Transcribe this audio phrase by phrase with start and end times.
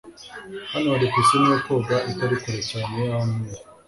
[0.71, 3.59] Hano hari pisine yo koga itari kure cyane y'aho ntuye.